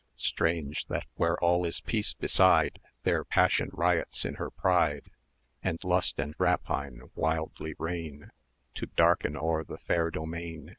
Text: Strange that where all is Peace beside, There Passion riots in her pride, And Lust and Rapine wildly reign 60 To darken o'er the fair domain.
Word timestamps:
Strange 0.17 0.87
that 0.87 1.05
where 1.13 1.37
all 1.43 1.63
is 1.63 1.79
Peace 1.79 2.15
beside, 2.15 2.79
There 3.03 3.23
Passion 3.23 3.69
riots 3.71 4.25
in 4.25 4.33
her 4.33 4.49
pride, 4.49 5.11
And 5.61 5.77
Lust 5.83 6.17
and 6.17 6.33
Rapine 6.39 7.11
wildly 7.13 7.75
reign 7.77 8.21
60 8.21 8.35
To 8.73 8.85
darken 8.95 9.37
o'er 9.37 9.63
the 9.63 9.77
fair 9.77 10.09
domain. 10.09 10.69